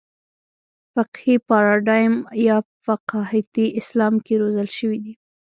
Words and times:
فقهي 0.93 1.35
پاراډایم 1.47 2.15
یا 2.47 2.57
فقاهتي 2.85 3.65
اسلام 3.81 4.13
کې 4.25 4.33
روزل 4.41 4.67
شوي 4.77 4.99
دي. 5.05 5.13